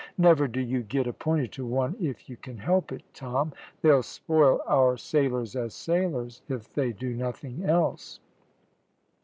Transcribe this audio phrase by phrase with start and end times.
[0.17, 3.53] Never do you get appointed to one if you can help it, Tom.
[3.83, 8.19] They'll spoil our sailors as sailors if they do nothing else."